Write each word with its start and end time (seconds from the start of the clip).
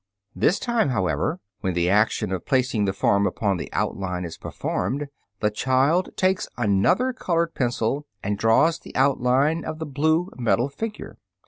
This 0.35 0.57
time, 0.57 0.89
however, 0.89 1.39
when 1.59 1.75
the 1.75 1.87
action 1.87 2.31
of 2.31 2.43
placing 2.43 2.85
the 2.85 2.91
form 2.91 3.27
upon 3.27 3.57
the 3.57 3.71
outline 3.71 4.25
is 4.25 4.35
performed, 4.35 5.05
the 5.41 5.51
child 5.51 6.09
takes 6.17 6.49
another 6.57 7.13
colored 7.13 7.53
pencil 7.53 8.07
and 8.23 8.35
draws 8.35 8.79
the 8.79 8.95
outline 8.95 9.63
of 9.63 9.77
the 9.77 9.85
blue 9.85 10.31
metal 10.39 10.69
figure. 10.69 11.19